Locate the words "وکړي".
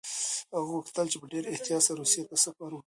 2.71-2.79